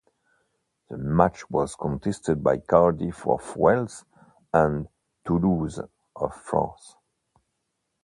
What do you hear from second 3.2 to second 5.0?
of Wales and